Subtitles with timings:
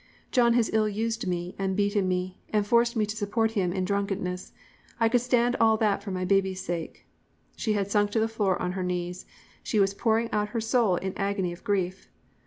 [0.31, 3.85] "'John has ill used me, and beaten me, and forced me to support him in
[3.85, 4.51] drunkenness.
[4.99, 7.05] I could stand all that for my baby's sake.'
[7.55, 9.27] "She had sunk to the floor on her knees.
[9.61, 12.09] She was pouring out her soul in agony of grief.